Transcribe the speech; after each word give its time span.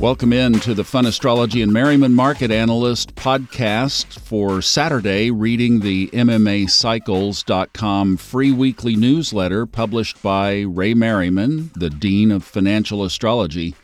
Welcome 0.00 0.32
in 0.32 0.60
to 0.60 0.74
the 0.74 0.84
Fun 0.84 1.06
Astrology 1.06 1.60
and 1.60 1.72
Merriman 1.72 2.14
Market 2.14 2.52
Analyst 2.52 3.16
podcast 3.16 4.20
for 4.20 4.62
Saturday, 4.62 5.32
reading 5.32 5.80
the 5.80 6.06
MMACycles.com 6.12 8.16
free 8.16 8.52
weekly 8.52 8.94
newsletter 8.94 9.66
published 9.66 10.22
by 10.22 10.60
Ray 10.60 10.94
Merriman, 10.94 11.72
the 11.74 11.90
Dean 11.90 12.30
of 12.30 12.44
Financial 12.44 13.02
Astrology, 13.02 13.74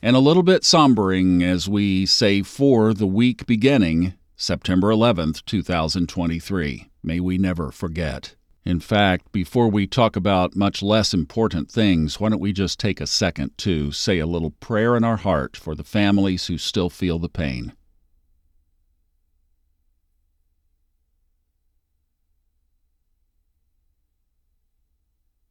and 0.00 0.14
a 0.14 0.20
little 0.20 0.44
bit 0.44 0.62
sombering 0.62 1.42
as 1.42 1.68
we 1.68 2.06
say 2.06 2.42
for 2.42 2.94
the 2.94 3.08
week 3.08 3.44
beginning 3.44 4.14
September 4.36 4.90
11th, 4.90 5.44
2023. 5.46 6.90
May 7.02 7.18
we 7.18 7.38
never 7.38 7.72
forget. 7.72 8.36
In 8.66 8.80
fact, 8.80 9.30
before 9.30 9.68
we 9.68 9.86
talk 9.86 10.16
about 10.16 10.56
much 10.56 10.82
less 10.82 11.14
important 11.14 11.70
things, 11.70 12.18
why 12.18 12.30
don't 12.30 12.40
we 12.40 12.52
just 12.52 12.80
take 12.80 13.00
a 13.00 13.06
second 13.06 13.56
to 13.58 13.92
say 13.92 14.18
a 14.18 14.26
little 14.26 14.50
prayer 14.50 14.96
in 14.96 15.04
our 15.04 15.18
heart 15.18 15.56
for 15.56 15.76
the 15.76 15.84
families 15.84 16.48
who 16.48 16.58
still 16.58 16.90
feel 16.90 17.20
the 17.20 17.28
pain? 17.28 17.74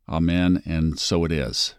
Amen, 0.10 0.62
and 0.66 1.00
so 1.00 1.24
it 1.24 1.32
is. 1.32 1.74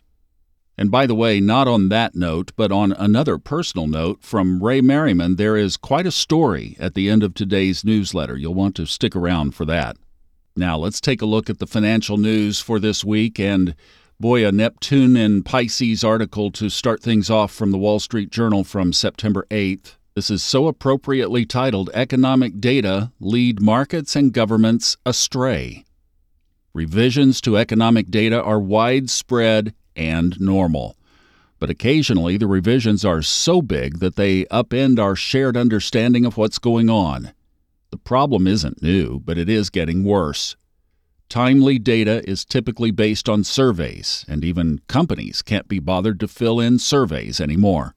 And 0.79 0.91
by 0.91 1.07
the 1.07 1.15
way, 1.15 1.39
not 1.39 1.69
on 1.69 1.91
that 1.91 2.15
note, 2.15 2.53
but 2.57 2.73
on 2.73 2.93
another 2.93 3.37
personal 3.37 3.87
note 3.87 4.23
from 4.23 4.63
Ray 4.65 4.81
Merriman, 4.81 5.37
there 5.37 5.59
is 5.59 5.77
quite 5.77 6.07
a 6.07 6.11
story 6.11 6.77
at 6.81 6.95
the 6.95 7.11
end 7.11 7.23
of 7.23 7.35
today's 7.35 7.85
newsletter. 7.85 8.39
You'll 8.39 8.55
want 8.55 8.75
to 8.77 8.87
stick 8.87 9.15
around 9.15 9.55
for 9.55 9.67
that. 9.67 9.99
Now, 10.59 10.79
let's 10.79 11.03
take 11.03 11.21
a 11.21 11.27
look 11.27 11.51
at 11.51 11.59
the 11.59 11.67
financial 11.67 12.17
news 12.17 12.61
for 12.61 12.81
this 12.81 13.05
week. 13.05 13.39
And 13.39 13.75
boy, 14.19 14.47
a 14.47 14.51
Neptune 14.51 15.15
in 15.15 15.43
Pisces 15.43 16.03
article 16.03 16.51
to 16.53 16.71
start 16.71 17.03
things 17.03 17.29
off 17.29 17.53
from 17.53 17.73
the 17.73 17.79
Wall 17.79 18.01
Street 18.01 18.31
Journal 18.31 18.65
from 18.65 18.95
September 18.95 19.47
8th. 19.51 19.97
This 20.15 20.31
is 20.31 20.43
so 20.43 20.67
appropriately 20.67 21.45
titled 21.45 21.91
Economic 21.93 22.59
Data 22.59 23.13
Lead 23.21 23.61
Markets 23.61 24.17
and 24.17 24.33
Governments 24.33 24.97
Astray. 25.05 25.85
Revisions 26.73 27.43
to 27.43 27.59
economic 27.59 28.11
data 28.11 28.43
are 28.43 28.59
widespread 28.59 29.75
and 29.95 30.41
normal. 30.41 30.97
But 31.59 31.69
occasionally, 31.69 32.39
the 32.39 32.47
revisions 32.47 33.05
are 33.05 33.21
so 33.21 33.61
big 33.61 33.99
that 33.99 34.17
they 34.17 34.47
upend 34.47 34.99
our 34.99 35.17
shared 35.17 35.57
understanding 35.57 36.25
of 36.25 36.39
what's 36.39 36.59
going 36.59 36.89
on. 36.89 37.33
The 37.91 37.97
problem 37.97 38.47
isn't 38.47 38.83
new, 38.83 39.21
but 39.21 39.39
it 39.39 39.49
is 39.49 39.71
getting 39.71 40.05
worse. 40.05 40.57
Timely 41.29 41.79
data 41.79 42.29
is 42.29 42.45
typically 42.45 42.91
based 42.91 43.29
on 43.29 43.45
surveys, 43.45 44.25
and 44.29 44.45
even 44.45 44.81
companies 44.89 45.43
can't 45.43 45.69
be 45.69 45.79
bothered 45.79 46.21
to 46.21 46.29
fill 46.29 46.61
in 46.61 46.79
surveys 46.79 47.41
anymore. 47.41 47.95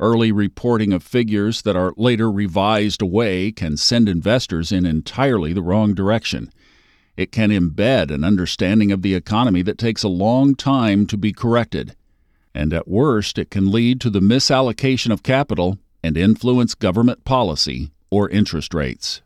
Early 0.00 0.30
reporting 0.30 0.92
of 0.92 1.02
figures 1.02 1.62
that 1.62 1.74
are 1.74 1.94
later 1.96 2.30
revised 2.30 3.02
away 3.02 3.50
can 3.50 3.76
send 3.76 4.08
investors 4.08 4.70
in 4.70 4.86
entirely 4.86 5.52
the 5.52 5.62
wrong 5.62 5.94
direction. 5.94 6.52
It 7.16 7.32
can 7.32 7.50
embed 7.50 8.12
an 8.12 8.22
understanding 8.22 8.92
of 8.92 9.02
the 9.02 9.14
economy 9.14 9.62
that 9.62 9.78
takes 9.78 10.04
a 10.04 10.08
long 10.08 10.54
time 10.54 11.06
to 11.06 11.16
be 11.16 11.32
corrected. 11.32 11.96
And 12.54 12.72
at 12.72 12.86
worst, 12.86 13.38
it 13.38 13.50
can 13.50 13.72
lead 13.72 14.00
to 14.02 14.10
the 14.10 14.20
misallocation 14.20 15.12
of 15.12 15.24
capital 15.24 15.78
and 16.02 16.16
influence 16.16 16.76
government 16.76 17.24
policy 17.24 17.90
or 18.10 18.28
interest 18.30 18.74
rates. 18.74 19.22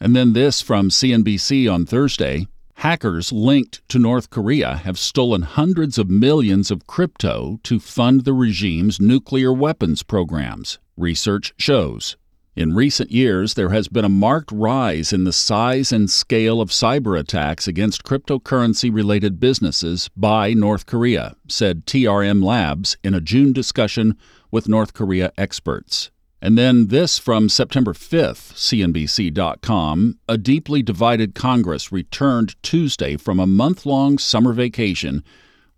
And 0.00 0.16
then 0.16 0.32
this 0.32 0.60
from 0.60 0.88
CNBC 0.88 1.72
on 1.72 1.86
Thursday 1.86 2.46
hackers 2.82 3.30
linked 3.30 3.80
to 3.88 3.96
North 3.96 4.28
Korea 4.28 4.74
have 4.78 4.98
stolen 4.98 5.42
hundreds 5.42 5.98
of 5.98 6.10
millions 6.10 6.68
of 6.70 6.88
crypto 6.88 7.60
to 7.62 7.78
fund 7.78 8.24
the 8.24 8.32
regime's 8.32 8.98
nuclear 8.98 9.52
weapons 9.52 10.02
programs, 10.02 10.80
research 10.96 11.54
shows. 11.56 12.16
In 12.56 12.74
recent 12.74 13.12
years, 13.12 13.54
there 13.54 13.70
has 13.70 13.86
been 13.86 14.04
a 14.04 14.10
marked 14.10 14.50
rise 14.50 15.12
in 15.12 15.22
the 15.22 15.32
size 15.32 15.92
and 15.92 16.10
scale 16.10 16.60
of 16.60 16.70
cyber 16.70 17.16
attacks 17.16 17.68
against 17.68 18.02
cryptocurrency 18.02 18.92
related 18.92 19.38
businesses 19.38 20.10
by 20.16 20.52
North 20.52 20.84
Korea, 20.84 21.36
said 21.48 21.86
TRM 21.86 22.42
Labs 22.44 22.96
in 23.04 23.14
a 23.14 23.20
June 23.20 23.52
discussion 23.52 24.18
with 24.50 24.68
North 24.68 24.92
Korea 24.92 25.32
experts. 25.38 26.10
And 26.44 26.58
then 26.58 26.88
this 26.88 27.20
from 27.20 27.48
September 27.48 27.92
5th, 27.92 28.54
CNBC.com. 28.54 30.18
A 30.28 30.36
deeply 30.36 30.82
divided 30.82 31.36
Congress 31.36 31.92
returned 31.92 32.60
Tuesday 32.64 33.16
from 33.16 33.38
a 33.38 33.46
month 33.46 33.86
long 33.86 34.18
summer 34.18 34.52
vacation 34.52 35.22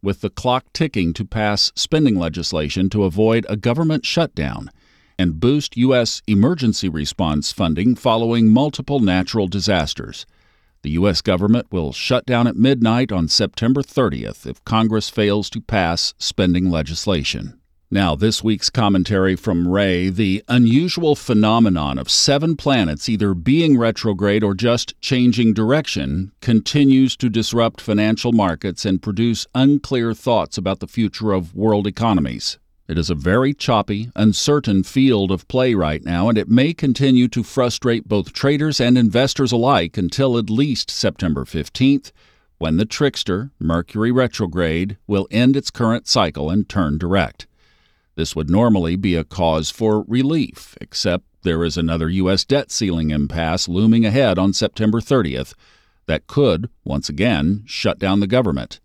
with 0.02 0.22
the 0.22 0.30
clock 0.30 0.64
ticking 0.72 1.12
to 1.12 1.25
pass 1.26 1.70
spending 1.76 2.19
legislation 2.19 2.88
to 2.88 3.04
avoid 3.04 3.44
a 3.47 3.58
government 3.58 4.06
shutdown 4.06 4.70
and 5.19 5.38
boost 5.38 5.76
U.S. 5.76 6.22
emergency 6.26 6.88
response 6.88 7.52
funding 7.52 7.94
following 7.94 8.48
multiple 8.48 9.00
natural 9.00 9.46
disasters. 9.46 10.25
The 10.81 10.92
U.S. 10.92 11.20
government 11.20 11.66
will 11.72 11.92
shut 11.92 12.25
down 12.25 12.46
at 12.46 12.56
midnight 12.56 13.12
on 13.12 13.28
September 13.28 13.82
30th 13.82 14.46
if 14.46 14.64
Congress 14.64 15.10
fails 15.10 15.50
to 15.50 15.60
pass 15.60 16.14
spending 16.19 16.70
legislation. 16.70 17.60
Now, 17.91 18.17
this 18.17 18.43
week's 18.43 18.71
commentary 18.71 19.37
from 19.37 19.69
Ray 19.69 20.09
the 20.09 20.43
unusual 20.49 21.15
phenomenon 21.15 21.99
of 21.99 22.11
seven 22.11 22.56
planets 22.56 23.09
either 23.09 23.34
being 23.34 23.78
retrograde 23.78 24.43
or 24.43 24.55
just 24.55 24.99
changing 25.00 25.53
direction 25.53 26.33
continues 26.41 27.15
to 27.19 27.28
disrupt 27.28 27.81
financial 27.81 28.33
markets 28.33 28.84
and 28.84 29.03
produce 29.03 29.47
unclear 29.55 30.15
thoughts 30.15 30.56
about 30.56 30.81
the 30.81 30.87
future 30.87 31.33
of 31.33 31.55
world 31.55 31.87
economies. 31.87 32.59
It 32.89 32.99
is 32.99 33.11
a 33.11 33.15
very 33.15 33.55
choppy, 33.55 34.11
uncertain 34.17 34.83
field 34.83 35.31
of 35.31 35.47
play 35.49 35.75
right 35.75 36.05
now, 36.05 36.28
and 36.28 36.37
it 36.37 36.49
may 36.49 36.75
continue 36.75 37.28
to 37.28 37.43
frustrate 37.43 38.09
both 38.09 38.33
traders 38.33 38.81
and 38.81 38.99
investors 38.99 39.53
alike 39.53 39.97
until 39.97 40.37
at 40.37 40.50
least 40.50 40.91
September 40.91 41.44
15th, 41.44 42.12
when 42.59 42.77
the 42.77 42.84
trickster, 42.84 43.53
Mercury 43.59 44.11
retrograde, 44.11 44.97
will 45.06 45.28
end 45.31 45.56
its 45.56 45.71
current 45.71 46.09
cycle 46.09 46.50
and 46.50 46.69
turn 46.69 46.99
direct. 46.99 47.47
This 48.16 48.36
would 48.36 48.48
normally 48.48 48.97
be 48.97 49.14
a 49.16 49.25
cause 49.25 49.70
for 49.70 50.04
relief, 50.06 50.76
except 50.80 51.25
there 51.42 51.64
is 51.64 51.76
another 51.76 52.08
U.S. 52.08 52.44
debt 52.44 52.70
ceiling 52.70 53.10
impasse 53.10 53.69
looming 53.69 54.06
ahead 54.06 54.38
on 54.38 54.52
September 54.52 55.00
30th 55.00 55.54
that 56.06 56.26
could, 56.26 56.69
once 56.84 57.08
again, 57.08 57.64
shut 57.66 57.98
down 57.98 58.20
the 58.20 58.26
government. 58.26 58.80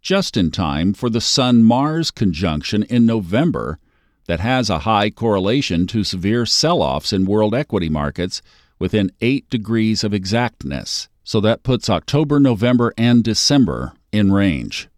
Just 0.00 0.36
in 0.36 0.50
time 0.50 0.94
for 0.94 1.10
the 1.10 1.20
Sun 1.20 1.64
Mars 1.64 2.10
conjunction 2.10 2.84
in 2.84 3.04
November 3.04 3.78
that 4.26 4.40
has 4.40 4.70
a 4.70 4.80
high 4.80 5.10
correlation 5.10 5.86
to 5.88 6.04
severe 6.04 6.46
sell 6.46 6.82
offs 6.82 7.12
in 7.12 7.24
world 7.24 7.54
equity 7.54 7.88
markets 7.88 8.42
within 8.78 9.10
8 9.20 9.50
degrees 9.50 10.04
of 10.04 10.14
exactness. 10.14 11.08
So 11.24 11.40
that 11.40 11.62
puts 11.62 11.90
October, 11.90 12.38
November, 12.38 12.94
and 12.96 13.24
December 13.24 13.92
in 14.12 14.32
range. 14.32 14.88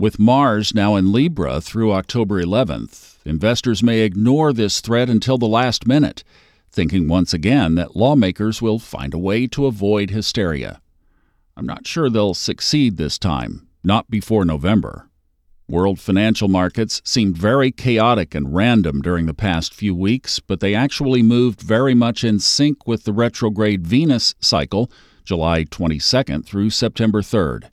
With 0.00 0.20
Mars 0.20 0.76
now 0.76 0.94
in 0.94 1.10
Libra 1.10 1.60
through 1.60 1.90
October 1.92 2.40
11th, 2.40 3.16
investors 3.24 3.82
may 3.82 4.02
ignore 4.02 4.52
this 4.52 4.80
threat 4.80 5.10
until 5.10 5.38
the 5.38 5.48
last 5.48 5.88
minute, 5.88 6.22
thinking 6.70 7.08
once 7.08 7.34
again 7.34 7.74
that 7.74 7.96
lawmakers 7.96 8.62
will 8.62 8.78
find 8.78 9.12
a 9.12 9.18
way 9.18 9.48
to 9.48 9.66
avoid 9.66 10.10
hysteria. 10.10 10.80
I'm 11.56 11.66
not 11.66 11.84
sure 11.84 12.08
they'll 12.08 12.34
succeed 12.34 12.96
this 12.96 13.18
time, 13.18 13.66
not 13.82 14.08
before 14.08 14.44
November. 14.44 15.10
World 15.68 15.98
financial 15.98 16.46
markets 16.46 17.02
seemed 17.04 17.36
very 17.36 17.72
chaotic 17.72 18.36
and 18.36 18.54
random 18.54 19.02
during 19.02 19.26
the 19.26 19.34
past 19.34 19.74
few 19.74 19.96
weeks, 19.96 20.38
but 20.38 20.60
they 20.60 20.76
actually 20.76 21.24
moved 21.24 21.60
very 21.60 21.94
much 21.94 22.22
in 22.22 22.38
sync 22.38 22.86
with 22.86 23.02
the 23.02 23.12
retrograde 23.12 23.84
Venus 23.84 24.36
cycle, 24.40 24.92
July 25.24 25.64
22nd 25.64 26.46
through 26.46 26.70
September 26.70 27.20
3rd. 27.20 27.70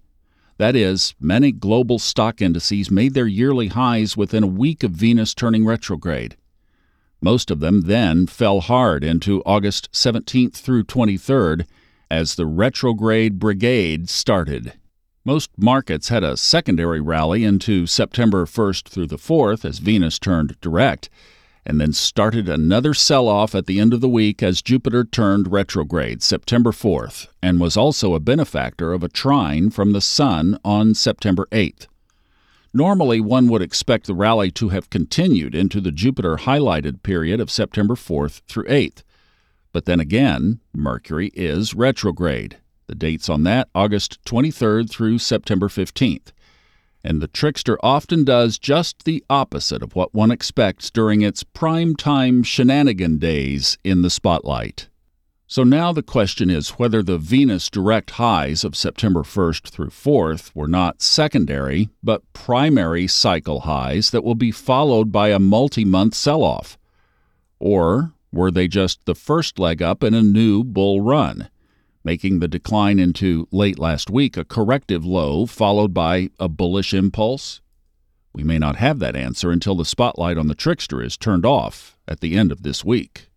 That 0.58 0.76
is, 0.76 1.16
many 1.20 1.52
global 1.52 2.00
stock 2.00 2.42
indices 2.42 2.90
made 2.90 3.14
their 3.14 3.28
yearly 3.28 3.68
highs 3.68 4.16
within 4.16 4.44
a 4.44 4.48
week 4.48 4.84
of 4.84 4.92
Venus 4.92 5.34
turning 5.34 5.66
retrograde. 5.66 6.38
Most 7.22 7.52
of 7.52 7.60
them 7.60 7.82
then 7.82 8.28
fell 8.28 8.62
hard 8.62 9.04
into 9.04 9.44
August 9.46 9.92
17th 9.92 10.54
through 10.54 10.86
23rd 10.86 11.66
as 12.10 12.36
the 12.36 12.46
retrograde 12.46 13.40
brigade 13.40 14.10
started. 14.10 14.74
Most 15.26 15.50
markets 15.58 16.10
had 16.10 16.24
a 16.24 16.38
secondary 16.38 17.02
rally 17.02 17.44
into 17.44 17.88
September 17.88 18.46
1st 18.46 18.88
through 18.88 19.08
the 19.08 19.18
4th 19.18 19.66
as 19.66 19.80
Venus 19.80 20.20
turned 20.20 20.60
direct 20.62 21.10
and 21.66 21.82
then 21.82 21.92
started 21.92 22.48
another 22.48 22.94
sell 22.94 23.28
off 23.28 23.56
at 23.56 23.66
the 23.66 23.80
end 23.80 23.94
of 23.94 24.02
the 24.02 24.10
week 24.10 24.44
as 24.44 24.62
Jupiter 24.62 25.04
turned 25.04 25.52
retrograde 25.52 26.22
September 26.22 26.72
4th 26.72 27.28
and 27.42 27.60
was 27.60 27.76
also 27.76 28.14
a 28.14 28.20
benefactor 28.20 28.94
of 28.94 29.04
a 29.04 29.10
trine 29.10 29.70
from 29.70 29.92
the 29.92 30.02
Sun 30.02 30.60
on 30.64 30.94
September 30.94 31.48
8th. 31.52 31.88
Normally, 32.74 33.22
one 33.22 33.48
would 33.48 33.62
expect 33.62 34.06
the 34.06 34.14
rally 34.14 34.52
to 34.52 34.70
have 34.70 34.90
continued 34.90 35.56
into 35.56 35.80
the 35.80 35.92
Jupiter 35.92 36.36
highlighted 36.36 37.02
period 37.04 37.40
of 37.40 37.50
September 37.50 37.96
4th 37.96 38.42
through 38.48 38.66
8th. 38.66 39.02
But 39.72 39.86
then 39.86 40.00
again, 40.00 40.60
Mercury 40.74 41.32
is 41.34 41.74
retrograde. 41.74 42.58
The 42.88 42.96
dates 42.96 43.30
on 43.30 43.44
that 43.44 43.70
August 43.74 44.24
23rd 44.26 44.90
through 44.90 45.18
September 45.20 45.68
15th 45.68 46.32
and 47.06 47.22
the 47.22 47.28
trickster 47.28 47.78
often 47.84 48.24
does 48.24 48.58
just 48.58 49.06
the 49.06 49.24
opposite 49.30 49.84
of 49.84 49.96
what 49.96 50.16
one 50.16 50.32
expects 50.32 50.90
during 50.90 51.22
its 51.22 51.44
prime 51.44 51.96
time 51.96 52.42
shenanigan 52.42 53.20
days 53.20 53.78
in 53.84 54.02
the 54.02 54.10
spotlight. 54.10 54.90
So 55.46 55.64
now 55.64 55.94
the 55.94 56.02
question 56.02 56.50
is 56.50 56.80
whether 56.80 57.04
the 57.04 57.20
Venus 57.20 57.70
direct 57.70 58.12
highs 58.12 58.64
of 58.64 58.76
September 58.76 59.22
1st 59.22 59.70
through 59.70 59.92
4th 59.92 60.50
were 60.56 60.68
not 60.68 61.04
secondary, 61.04 61.90
but 62.02 62.34
primary 62.34 63.06
cycle 63.06 63.62
highs 63.62 64.10
that 64.10 64.24
will 64.24 64.34
be 64.34 64.52
followed 64.52 65.12
by 65.12 65.30
a 65.30 65.38
multi 65.38 65.86
month 65.86 66.16
sell 66.16 66.44
off. 66.44 66.76
Or 67.60 68.14
were 68.32 68.50
they 68.50 68.68
just 68.68 69.06
the 69.06 69.14
first 69.14 69.60
leg 69.60 69.84
up 69.84 70.04
in 70.04 70.16
a 70.16 70.24
new 70.24 70.64
bull 70.64 71.02
run? 71.02 71.50
Making 72.06 72.40
the 72.40 72.48
decline 72.48 73.00
into 73.00 73.48
late 73.52 73.80
last 73.80 74.10
week 74.10 74.38
a 74.38 74.46
corrective 74.46 75.04
low 75.04 75.46
followed 75.46 75.94
by 75.94 76.30
a 76.40 76.48
bullish 76.48 76.94
impulse? 76.94 77.60
We 78.34 78.44
may 78.44 78.60
not 78.60 78.76
have 78.76 79.00
that 79.00 79.16
answer 79.16 79.50
until 79.50 79.76
the 79.76 79.86
spotlight 79.86 80.38
on 80.38 80.48
the 80.48 80.56
trickster 80.56 81.02
is 81.02 81.18
turned 81.18 81.46
off 81.46 81.98
at 82.08 82.20
the 82.20 82.38
end 82.38 82.52
of 82.52 82.64
this 82.64 82.86
week. 82.86 83.30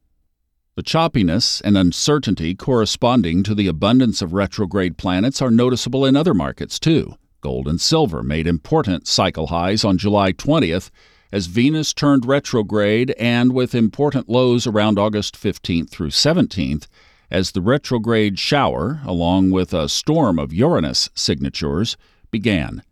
The 0.76 0.82
choppiness 0.82 1.60
and 1.64 1.76
uncertainty 1.76 2.54
corresponding 2.54 3.42
to 3.42 3.54
the 3.54 3.66
abundance 3.66 4.22
of 4.22 4.32
retrograde 4.32 4.96
planets 4.98 5.42
are 5.42 5.50
noticeable 5.50 6.04
in 6.04 6.14
other 6.14 6.34
markets 6.34 6.78
too. 6.78 7.14
Gold 7.40 7.66
and 7.66 7.80
silver 7.80 8.22
made 8.22 8.46
important 8.46 9.08
cycle 9.08 9.48
highs 9.48 9.84
on 9.84 9.98
July 9.98 10.32
20th 10.32 10.90
as 11.32 11.46
Venus 11.46 11.92
turned 11.92 12.26
retrograde 12.26 13.10
and 13.18 13.52
with 13.52 13.74
important 13.74 14.28
lows 14.28 14.66
around 14.66 14.98
August 14.98 15.34
15th 15.34 15.90
through 15.90 16.10
17th 16.10 16.86
as 17.30 17.50
the 17.50 17.60
retrograde 17.60 18.38
shower, 18.38 19.00
along 19.04 19.50
with 19.50 19.74
a 19.74 19.88
storm 19.88 20.38
of 20.38 20.52
Uranus 20.52 21.10
signatures, 21.14 21.96
began. 22.30 22.82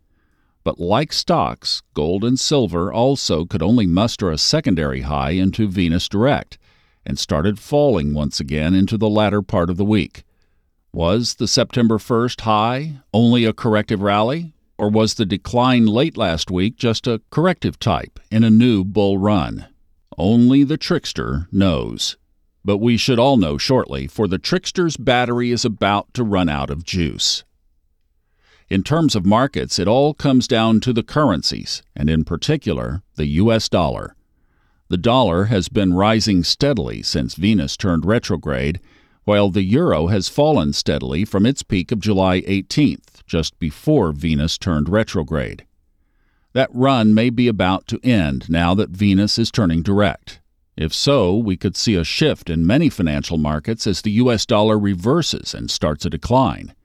But 0.63 0.79
like 0.79 1.13
stocks, 1.13 1.81
gold 1.93 2.23
and 2.23 2.39
silver 2.39 2.91
also 2.91 3.45
could 3.45 3.63
only 3.63 3.87
muster 3.87 4.29
a 4.29 4.37
secondary 4.37 5.01
high 5.01 5.31
into 5.31 5.67
Venus 5.67 6.09
direct, 6.09 6.57
and 7.05 7.17
started 7.17 7.57
falling 7.57 8.13
once 8.13 8.39
again 8.39 8.75
into 8.75 8.97
the 8.97 9.09
latter 9.09 9.41
part 9.41 9.69
of 9.69 9.77
the 9.77 9.85
week. 9.85 10.23
Was 10.93 11.35
the 11.35 11.47
September 11.47 11.97
1st 11.97 12.41
high 12.41 12.99
only 13.13 13.45
a 13.45 13.53
corrective 13.53 14.01
rally, 14.01 14.53
or 14.77 14.89
was 14.89 15.13
the 15.13 15.25
decline 15.25 15.85
late 15.85 16.17
last 16.17 16.51
week 16.51 16.75
just 16.75 17.07
a 17.07 17.21
corrective 17.29 17.79
type 17.79 18.19
in 18.29 18.43
a 18.43 18.49
new 18.49 18.83
bull 18.83 19.17
run? 19.17 19.67
Only 20.17 20.63
the 20.63 20.77
trickster 20.77 21.47
knows. 21.51 22.17
But 22.67 22.79
we 22.79 22.97
should 22.97 23.17
all 23.17 23.37
know 23.37 23.57
shortly, 23.57 24.07
for 24.07 24.27
the 24.27 24.37
trickster's 24.37 24.97
battery 24.97 25.51
is 25.51 25.63
about 25.63 26.13
to 26.15 26.21
run 26.21 26.49
out 26.49 26.69
of 26.69 26.83
juice. 26.83 27.45
In 28.67 28.83
terms 28.83 29.15
of 29.15 29.25
markets, 29.25 29.79
it 29.79 29.87
all 29.87 30.13
comes 30.13 30.49
down 30.49 30.81
to 30.81 30.91
the 30.91 31.01
currencies, 31.01 31.81
and 31.95 32.09
in 32.09 32.25
particular, 32.25 33.03
the 33.15 33.27
US 33.27 33.69
dollar. 33.69 34.17
The 34.89 34.97
dollar 34.97 35.45
has 35.45 35.69
been 35.69 35.93
rising 35.93 36.43
steadily 36.43 37.01
since 37.03 37.35
Venus 37.35 37.77
turned 37.77 38.05
retrograde, 38.05 38.81
while 39.23 39.49
the 39.49 39.63
euro 39.63 40.07
has 40.07 40.27
fallen 40.27 40.73
steadily 40.73 41.23
from 41.23 41.45
its 41.45 41.63
peak 41.63 41.93
of 41.93 42.01
July 42.01 42.41
18th, 42.41 43.25
just 43.25 43.57
before 43.59 44.11
Venus 44.11 44.57
turned 44.57 44.89
retrograde. 44.89 45.65
That 46.51 46.69
run 46.73 47.13
may 47.13 47.29
be 47.29 47.47
about 47.47 47.87
to 47.87 48.01
end 48.03 48.49
now 48.49 48.73
that 48.73 48.89
Venus 48.89 49.39
is 49.39 49.51
turning 49.51 49.83
direct. 49.83 50.41
If 50.77 50.93
so, 50.93 51.35
we 51.35 51.57
could 51.57 51.75
see 51.75 51.95
a 51.95 52.03
shift 52.03 52.51
in 52.51 52.65
many 52.65 52.89
financial 52.89 53.39
markets 53.39 53.87
as 53.87 54.01
the 54.01 54.11
US 54.11 54.45
dollar 54.45 54.77
reverses 54.77 55.55
and 55.55 55.71
starts 55.71 56.05
a 56.05 56.09
decline. 56.09 56.75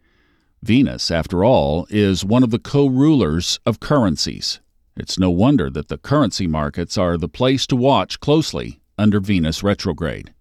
Venus, 0.63 1.11
after 1.11 1.45
all, 1.45 1.87
is 1.91 2.25
one 2.25 2.43
of 2.43 2.51
the 2.51 2.59
co 2.59 2.87
rulers 2.87 3.61
of 3.67 3.81
currencies. 3.81 4.61
It's 4.97 5.19
no 5.19 5.31
wonder 5.31 5.69
that 5.69 5.89
the 5.89 5.99
currency 5.99 6.47
markets 6.47 6.97
are 6.97 7.19
the 7.19 7.29
place 7.29 7.67
to 7.67 7.77
watch 7.77 8.19
closely 8.21 8.81
under 8.97 9.21
Venus 9.21 9.63
retrograde. 9.63 10.33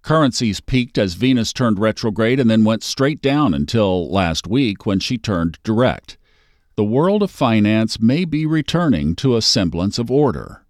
Currencies 0.00 0.60
peaked 0.60 0.96
as 0.96 1.14
Venus 1.14 1.52
turned 1.52 1.78
retrograde 1.78 2.40
and 2.40 2.48
then 2.48 2.64
went 2.64 2.82
straight 2.82 3.20
down 3.20 3.52
until 3.52 4.10
last 4.10 4.46
week 4.46 4.86
when 4.86 5.00
she 5.00 5.18
turned 5.18 5.58
direct. 5.64 6.16
The 6.76 6.84
world 6.84 7.22
of 7.22 7.30
finance 7.30 8.00
may 8.00 8.24
be 8.24 8.46
returning 8.46 9.16
to 9.16 9.36
a 9.36 9.42
semblance 9.42 9.98
of 9.98 10.10
order. 10.10 10.64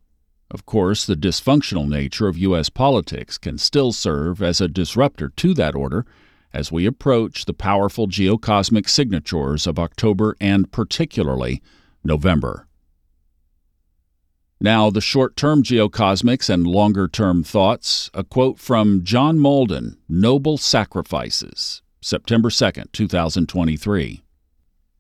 Of 0.50 0.64
course, 0.64 1.04
the 1.04 1.14
dysfunctional 1.14 1.88
nature 1.88 2.26
of 2.26 2.38
U.S. 2.38 2.70
politics 2.70 3.36
can 3.36 3.58
still 3.58 3.92
serve 3.92 4.42
as 4.42 4.60
a 4.60 4.68
disruptor 4.68 5.28
to 5.28 5.54
that 5.54 5.74
order 5.74 6.06
as 6.52 6.72
we 6.72 6.86
approach 6.86 7.44
the 7.44 7.52
powerful 7.52 8.08
geocosmic 8.08 8.88
signatures 8.88 9.66
of 9.66 9.78
October 9.78 10.36
and 10.40 10.72
particularly 10.72 11.62
November. 12.02 12.66
Now, 14.60 14.90
the 14.90 15.00
short 15.00 15.36
term 15.36 15.62
geocosmics 15.62 16.48
and 16.48 16.66
longer 16.66 17.06
term 17.06 17.44
thoughts, 17.44 18.10
a 18.12 18.24
quote 18.24 18.58
from 18.58 19.04
John 19.04 19.38
Mauldin, 19.38 19.98
Noble 20.08 20.58
Sacrifices, 20.58 21.82
September 22.00 22.48
2nd, 22.48 22.90
2023. 22.92 24.22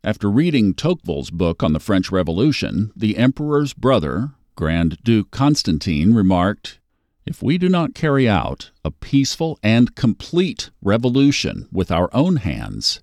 After 0.04 0.30
reading 0.30 0.74
Tocqueville's 0.74 1.30
book 1.30 1.64
on 1.64 1.72
the 1.72 1.80
French 1.80 2.12
Revolution, 2.12 2.92
the 2.94 3.16
emperor's 3.16 3.74
brother, 3.74 4.30
Grand 4.58 4.98
Duke 5.04 5.30
Constantine 5.30 6.14
remarked 6.14 6.80
If 7.24 7.44
we 7.44 7.58
do 7.58 7.68
not 7.68 7.94
carry 7.94 8.28
out 8.28 8.72
a 8.84 8.90
peaceful 8.90 9.56
and 9.62 9.94
complete 9.94 10.70
revolution 10.82 11.68
with 11.70 11.92
our 11.92 12.10
own 12.12 12.38
hands, 12.38 13.00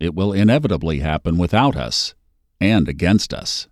it 0.00 0.14
will 0.14 0.32
inevitably 0.32 1.00
happen 1.00 1.36
without 1.36 1.76
us 1.76 2.14
and 2.62 2.88
against 2.88 3.34
us. 3.34 3.68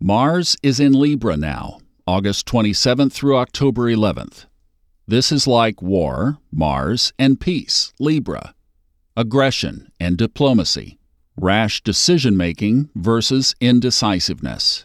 Mars 0.00 0.56
is 0.64 0.80
in 0.80 0.92
Libra 0.92 1.36
now, 1.36 1.78
August 2.08 2.44
27th 2.46 3.12
through 3.12 3.36
October 3.36 3.82
11th. 3.82 4.46
This 5.06 5.30
is 5.30 5.46
like 5.46 5.80
war, 5.80 6.38
Mars, 6.50 7.12
and 7.16 7.38
peace, 7.38 7.92
Libra, 8.00 8.56
aggression 9.16 9.92
and 10.00 10.18
diplomacy, 10.18 10.98
rash 11.36 11.80
decision 11.84 12.36
making 12.36 12.90
versus 12.96 13.54
indecisiveness. 13.60 14.84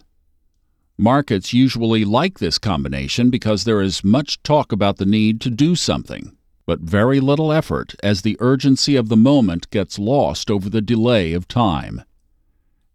Markets 1.02 1.52
usually 1.52 2.06
like 2.06 2.38
this 2.38 2.60
combination 2.60 3.32
because 3.32 3.64
there 3.64 3.82
is 3.82 4.04
much 4.04 4.44
talk 4.44 4.72
about 4.72 4.98
the 4.98 5.06
need 5.08 5.42
to 5.42 5.50
do 5.50 5.76
something, 5.76 6.38
but 6.68 6.80
very 6.82 7.20
little 7.20 7.52
effort 7.52 7.96
as 8.04 8.22
the 8.22 8.38
urgency 8.40 8.96
of 8.96 9.10
the 9.10 9.18
moment 9.18 9.68
gets 9.72 9.98
lost 9.98 10.52
over 10.52 10.70
the 10.70 10.80
delay 10.80 11.34
of 11.34 11.48
time. 11.48 12.04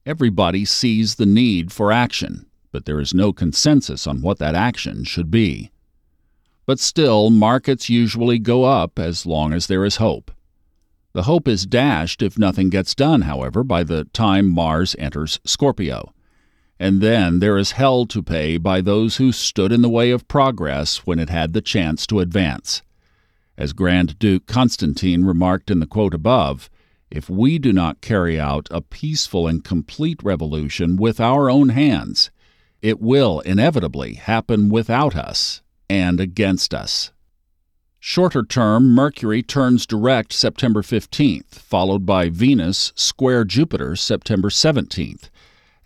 Everybody 0.06 0.64
sees 0.64 1.16
the 1.16 1.26
need 1.26 1.72
for 1.72 1.90
action, 1.90 2.46
but 2.70 2.84
there 2.84 3.00
is 3.00 3.12
no 3.12 3.32
consensus 3.32 4.06
on 4.06 4.22
what 4.22 4.38
that 4.38 4.54
action 4.54 5.02
should 5.02 5.28
be. 5.28 5.72
But 6.64 6.78
still, 6.78 7.30
markets 7.30 7.90
usually 7.90 8.38
go 8.38 8.62
up 8.62 9.00
as 9.00 9.26
long 9.26 9.52
as 9.52 9.66
there 9.66 9.84
is 9.84 9.96
hope. 9.96 10.30
The 11.12 11.24
hope 11.24 11.48
is 11.48 11.66
dashed 11.66 12.22
if 12.22 12.38
nothing 12.38 12.70
gets 12.70 12.94
done, 12.94 13.22
however, 13.22 13.64
by 13.64 13.82
the 13.82 14.04
time 14.12 14.48
Mars 14.48 14.94
enters 14.96 15.40
Scorpio 15.44 16.12
and 16.78 17.00
then 17.00 17.38
there 17.38 17.56
is 17.56 17.72
hell 17.72 18.04
to 18.06 18.22
pay 18.22 18.58
by 18.58 18.80
those 18.80 19.16
who 19.16 19.32
stood 19.32 19.72
in 19.72 19.82
the 19.82 19.88
way 19.88 20.10
of 20.10 20.28
progress 20.28 20.98
when 21.06 21.18
it 21.18 21.30
had 21.30 21.52
the 21.52 21.62
chance 21.62 22.06
to 22.06 22.20
advance. 22.20 22.82
As 23.56 23.72
Grand 23.72 24.18
Duke 24.18 24.46
Constantine 24.46 25.24
remarked 25.24 25.70
in 25.70 25.80
the 25.80 25.86
quote 25.86 26.12
above, 26.12 26.68
if 27.10 27.30
we 27.30 27.58
do 27.58 27.72
not 27.72 28.02
carry 28.02 28.38
out 28.38 28.68
a 28.70 28.82
peaceful 28.82 29.46
and 29.46 29.64
complete 29.64 30.22
revolution 30.22 30.96
with 30.96 31.20
our 31.20 31.48
own 31.48 31.70
hands, 31.70 32.30
it 32.82 33.00
will 33.00 33.40
inevitably 33.40 34.14
happen 34.14 34.68
without 34.68 35.16
us 35.16 35.62
and 35.88 36.20
against 36.20 36.74
us. 36.74 37.12
Shorter 37.98 38.44
term, 38.44 38.90
Mercury 38.90 39.42
turns 39.42 39.86
direct 39.86 40.32
September 40.32 40.82
15th, 40.82 41.54
followed 41.54 42.04
by 42.04 42.28
Venus 42.28 42.92
square 42.94 43.44
Jupiter 43.44 43.96
September 43.96 44.50
17th 44.50 45.30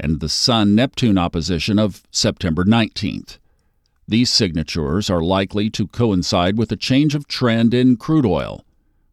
and 0.03 0.21
the 0.21 0.29
Sun 0.29 0.75
Neptune 0.75 1.19
opposition 1.19 1.79
of 1.79 2.03
September 2.11 2.65
19th. 2.65 3.39
These 4.09 4.31
signatures 4.33 5.09
are 5.09 5.23
likely 5.23 5.71
to 5.71 5.87
coincide 5.87 6.59
with 6.59 6.73
a 6.73 6.77
change 6.77 7.15
of 7.15 7.29
trend 7.29 7.73
in 7.73 7.97
crude 7.97 8.27
oil, 8.27 8.65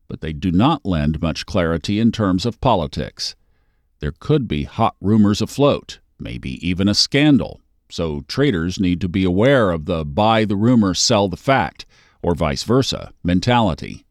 but 0.08 0.22
they 0.22 0.34
do 0.34 0.52
not 0.52 0.86
lend 0.86 1.22
much 1.22 1.46
clarity 1.46 2.00
in 2.00 2.12
terms 2.12 2.46
of 2.46 2.62
politics. 2.62 3.36
There 4.00 4.14
could 4.18 4.48
be 4.48 4.64
hot 4.64 4.96
rumors 5.00 5.42
afloat, 5.42 6.00
maybe 6.18 6.66
even 6.68 6.88
a 6.88 6.96
scandal, 6.96 7.62
so 7.90 8.22
traders 8.28 8.80
need 8.80 9.00
to 9.02 9.10
be 9.10 9.24
aware 9.24 9.70
of 9.72 9.86
the 9.86 10.04
buy 10.04 10.46
the 10.46 10.56
rumor, 10.56 10.94
sell 10.94 11.28
the 11.28 11.38
fact, 11.38 11.86
or 12.24 12.34
vice 12.34 12.64
versa 12.64 13.14
mentality 13.24 14.07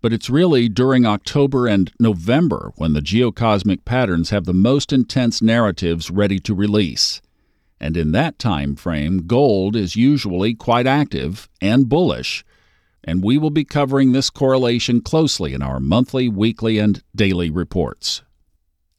but 0.00 0.12
it's 0.12 0.30
really 0.30 0.68
during 0.68 1.06
October 1.06 1.66
and 1.66 1.92
November 1.98 2.72
when 2.76 2.92
the 2.92 3.00
geocosmic 3.00 3.84
patterns 3.84 4.30
have 4.30 4.44
the 4.44 4.54
most 4.54 4.92
intense 4.92 5.42
narratives 5.42 6.10
ready 6.10 6.38
to 6.40 6.54
release. 6.54 7.20
And 7.80 7.96
in 7.96 8.12
that 8.12 8.38
time 8.38 8.76
frame, 8.76 9.26
gold 9.26 9.76
is 9.76 9.96
usually 9.96 10.54
quite 10.54 10.86
active 10.86 11.48
and 11.60 11.88
bullish, 11.88 12.44
and 13.04 13.22
we 13.22 13.38
will 13.38 13.50
be 13.50 13.64
covering 13.64 14.12
this 14.12 14.30
correlation 14.30 15.00
closely 15.00 15.52
in 15.52 15.62
our 15.62 15.78
monthly, 15.78 16.28
weekly, 16.28 16.78
and 16.78 17.02
daily 17.14 17.50
reports. 17.50 18.22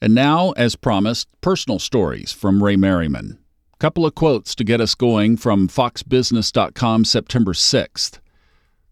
And 0.01 0.13
now, 0.13 0.51
as 0.51 0.75
promised, 0.75 1.27
personal 1.41 1.79
stories 1.79 2.31
from 2.31 2.63
Ray 2.63 2.75
Merriman. 2.75 3.39
Couple 3.79 4.05
of 4.07 4.15
quotes 4.15 4.55
to 4.55 4.63
get 4.63 4.81
us 4.81 4.95
going 4.95 5.37
from 5.37 5.67
foxbusiness.com 5.67 7.05
September 7.05 7.53
6th. 7.53 8.19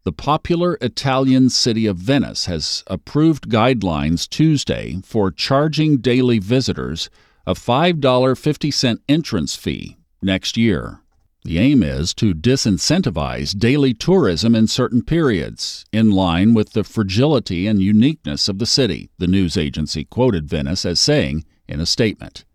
The 0.06 0.14
popular 0.14 0.78
Italian 0.82 1.50
city 1.50 1.88
of 1.88 1.98
Venice 1.98 2.46
has 2.46 2.84
approved 2.86 3.50
guidelines 3.50 4.30
Tuesday 4.30 4.98
for 5.04 5.32
charging 5.32 5.98
daily 5.98 6.38
visitors 6.38 7.10
a 7.48 7.56
$5.50 7.56 9.00
entrance 9.10 9.56
fee 9.56 9.98
next 10.22 10.58
year. 10.58 11.00
The 11.44 11.58
aim 11.58 11.82
is 11.82 12.14
to 12.16 12.36
disincentivize 12.36 13.58
daily 13.58 13.96
tourism 13.96 14.54
in 14.54 14.68
certain 14.68 15.02
periods, 15.02 15.86
in 15.92 16.12
line 16.12 16.54
with 16.54 16.74
the 16.74 16.84
fragility 16.84 17.66
and 17.66 17.82
uniqueness 17.82 18.48
of 18.48 18.60
the 18.60 18.68
city, 18.68 19.10
the 19.18 19.26
news 19.26 19.58
agency 19.58 20.06
quoted 20.06 20.48
Venice 20.48 20.86
as 20.86 21.00
saying 21.00 21.46
in 21.68 21.80
a 21.80 21.86
statement. 21.88 22.46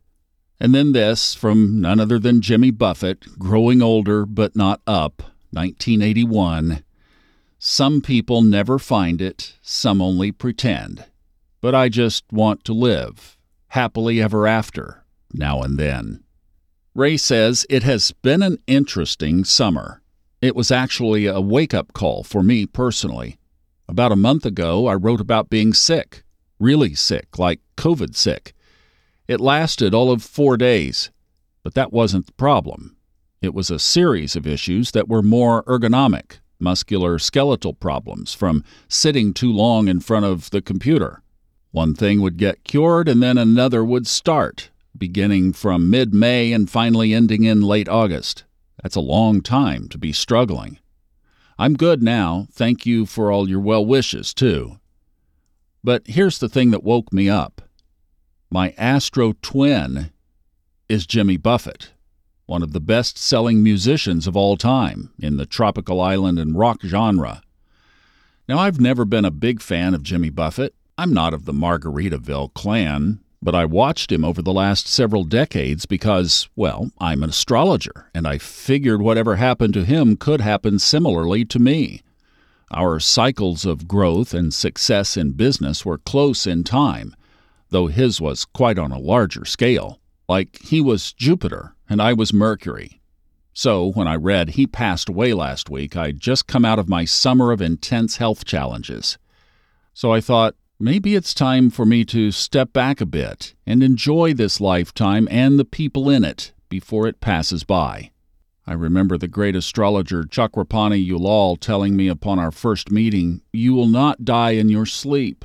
And 0.61 0.73
then 0.73 0.92
this 0.92 1.35
from 1.35 1.80
none 1.80 1.99
other 1.99 2.21
than 2.21 2.42
Jimmy 2.42 2.71
Buffett, 2.71 3.40
growing 3.40 3.83
older 3.83 4.25
but 4.25 4.54
not 4.54 4.83
up, 4.87 5.23
1981. 5.50 6.85
Some 7.62 8.00
people 8.00 8.40
never 8.40 8.79
find 8.79 9.21
it, 9.21 9.59
some 9.61 10.00
only 10.00 10.33
pretend. 10.33 11.05
But 11.61 11.75
I 11.75 11.90
just 11.90 12.25
want 12.33 12.64
to 12.64 12.73
live, 12.73 13.37
happily 13.69 14.19
ever 14.23 14.47
after, 14.47 15.05
now 15.35 15.61
and 15.61 15.79
then. 15.79 16.25
Ray 16.95 17.19
says 17.19 17.67
it 17.69 17.83
has 17.83 18.12
been 18.12 18.43
an 18.43 18.57
interesting 18.67 19.45
summer. 19.45 20.00
It 20.40 20.57
was 20.57 20.71
actually 20.71 21.26
a 21.26 21.38
wake 21.38 21.75
up 21.75 21.93
call 21.93 22.25
for 22.25 22.43
me 22.43 22.64
personally. 22.64 23.37
About 23.87 24.11
a 24.11 24.17
month 24.17 24.47
ago, 24.47 24.87
I 24.87 24.95
wrote 24.95 25.21
about 25.21 25.50
being 25.50 25.75
sick, 25.75 26.25
really 26.59 26.95
sick, 26.95 27.38
like 27.38 27.61
COVID 27.76 28.17
sick. 28.17 28.55
It 29.29 29.38
lasted 29.38 29.93
all 29.93 30.11
of 30.11 30.23
four 30.23 30.57
days, 30.57 31.11
but 31.62 31.75
that 31.75 31.93
wasn't 31.93 32.25
the 32.25 32.33
problem. 32.33 32.97
It 33.43 33.52
was 33.52 33.71
a 33.71 33.79
series 33.79 34.35
of 34.35 34.47
issues 34.47 34.93
that 34.93 35.09
were 35.09 35.23
more 35.23 35.62
ergonomic, 35.64 36.38
muscular 36.61 37.19
skeletal 37.19 37.75
problems 37.75 38.35
from 38.35 38.64
sitting 38.88 39.33
too 39.33 39.52
long 39.52 39.88
in 39.88 40.00
front 40.00 40.26
of 40.26 40.50
the 40.50 40.62
computer. 40.62 41.23
One 41.71 41.95
thing 41.95 42.21
would 42.21 42.37
get 42.37 42.64
cured 42.64 43.09
and 43.09 43.23
then 43.23 43.38
another 43.38 43.85
would 43.85 44.07
start, 44.07 44.71
beginning 44.97 45.52
from 45.52 45.90
mid 45.90 46.12
May 46.12 46.52
and 46.52 46.69
finally 46.69 47.14
ending 47.14 47.45
in 47.45 47.62
late 47.62 47.88
August. 47.88 48.45
That's 48.83 48.97
a 48.97 49.00
long 49.00 49.40
time 49.40 49.88
to 49.88 49.99
be 49.99 50.12
struggling. 50.12 50.79
I'm 51.59 51.75
good 51.75 52.02
now. 52.02 52.47
Thank 52.52 52.87
you 52.87 53.07
for 53.07 53.31
all 53.31 53.49
your 53.49 53.61
well 53.61 53.85
wishes, 53.85 54.33
too. 54.33 54.79
But 55.85 56.07
here's 56.07 56.38
the 56.38 56.49
thing 56.49 56.71
that 56.71 56.83
woke 56.83 57.12
me 57.12 57.29
up 57.29 57.62
my 58.50 58.75
astro 58.76 59.35
twin 59.43 60.11
is 60.88 61.07
Jimmy 61.07 61.37
Buffett, 61.37 61.93
one 62.50 62.64
of 62.64 62.73
the 62.73 62.80
best 62.80 63.16
selling 63.16 63.62
musicians 63.62 64.26
of 64.26 64.37
all 64.37 64.57
time 64.57 65.12
in 65.21 65.37
the 65.37 65.47
tropical 65.47 66.00
island 66.00 66.37
and 66.37 66.59
rock 66.59 66.80
genre. 66.83 67.42
Now, 68.49 68.59
I've 68.59 68.80
never 68.80 69.04
been 69.04 69.25
a 69.25 69.30
big 69.30 69.62
fan 69.62 69.95
of 69.95 70.02
Jimmy 70.02 70.30
Buffett. 70.30 70.75
I'm 70.99 71.14
not 71.14 71.33
of 71.33 71.45
the 71.45 71.52
Margaritaville 71.52 72.52
clan, 72.52 73.21
but 73.40 73.54
I 73.54 73.66
watched 73.66 74.11
him 74.11 74.25
over 74.25 74.42
the 74.42 74.52
last 74.52 74.88
several 74.88 75.23
decades 75.23 75.87
because, 75.87 76.49
well, 76.57 76.90
I'm 76.99 77.23
an 77.23 77.30
astrologer, 77.30 78.11
and 78.12 78.26
I 78.26 78.38
figured 78.38 79.00
whatever 79.00 79.37
happened 79.37 79.75
to 79.75 79.85
him 79.85 80.16
could 80.16 80.40
happen 80.40 80.80
similarly 80.80 81.45
to 81.45 81.61
me. 81.61 82.02
Our 82.73 82.99
cycles 82.99 83.64
of 83.64 83.87
growth 83.87 84.35
and 84.35 84.52
success 84.52 85.16
in 85.16 85.33
business 85.33 85.85
were 85.87 85.99
close 85.99 86.49
in 86.49 86.64
time, 86.64 87.14
though 87.69 87.87
his 87.87 88.21
was 88.21 88.45
quite 88.45 88.76
on 88.76 88.90
a 88.90 88.99
larger 88.99 89.45
scale, 89.45 90.00
like 90.28 90.59
he 90.62 90.80
was 90.80 91.12
Jupiter 91.12 91.76
and 91.90 92.00
I 92.00 92.14
was 92.14 92.32
Mercury. 92.32 93.02
So, 93.52 93.90
when 93.92 94.09
I 94.09 94.16
read 94.16 94.50
he 94.50 94.66
passed 94.66 95.11
away 95.11 95.35
last 95.35 95.68
week, 95.68 95.94
I'd 95.94 96.20
just 96.20 96.47
come 96.47 96.64
out 96.64 96.78
of 96.78 96.88
my 96.88 97.04
summer 97.04 97.52
of 97.52 97.61
intense 97.61 98.16
health 98.16 98.47
challenges. 98.47 99.18
So 99.92 100.11
I 100.11 100.23
thought, 100.23 100.54
Maybe 100.82 101.14
it's 101.14 101.35
time 101.35 101.68
for 101.68 101.85
me 101.85 102.06
to 102.06 102.30
step 102.30 102.73
back 102.73 103.02
a 103.02 103.06
bit 103.06 103.54
and 103.66 103.82
enjoy 103.82 104.32
this 104.32 104.62
lifetime 104.62 105.28
and 105.30 105.59
the 105.59 105.64
people 105.66 106.09
in 106.09 106.25
it 106.25 106.54
before 106.70 107.06
it 107.06 107.20
passes 107.20 107.64
by. 107.64 108.12
I 108.66 108.73
remember 108.73 109.18
the 109.18 109.28
great 109.28 109.54
astrologer 109.54 110.23
Chakrapani 110.23 111.06
Ullal 111.06 111.59
telling 111.61 111.97
me 111.99 112.09
upon 112.09 112.38
our 112.38 112.50
first 112.50 112.90
meeting, 112.90 113.42
You 113.52 113.75
will 113.75 113.88
not 113.88 114.25
die 114.25 114.52
in 114.52 114.70
your 114.70 114.87
sleep. 114.87 115.44